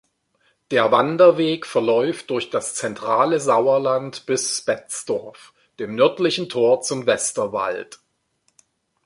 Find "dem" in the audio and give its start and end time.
5.77-5.93